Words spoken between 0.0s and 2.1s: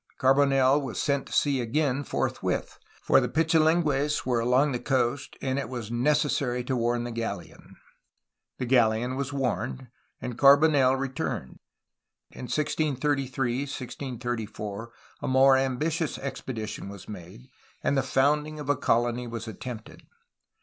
Carbonel was sent to sea again